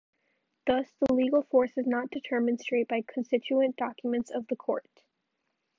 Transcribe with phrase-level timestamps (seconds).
[0.65, 4.87] Thus, the legal force is not determined straight by constituent documents of the Court.